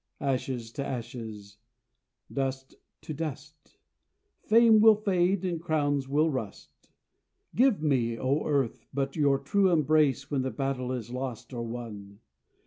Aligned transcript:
Ashes 0.19 0.71
to 0.71 0.83
ashes, 0.83 1.59
dust 2.33 2.73
to 3.01 3.13
dust, 3.13 3.77
Fame 4.41 4.79
will 4.81 4.95
fade 4.95 5.45
and 5.45 5.61
crowns 5.61 6.09
will 6.09 6.31
rust. 6.31 6.89
Give 7.53 7.83
me, 7.83 8.17
O 8.17 8.43
Earth, 8.47 8.87
but 8.91 9.15
your 9.15 9.37
true 9.37 9.69
embrace, 9.69 10.31
When 10.31 10.41
the 10.41 10.49
battle 10.49 10.91
is 10.91 11.11
lost 11.11 11.53
or 11.53 11.61
won. 11.63 12.17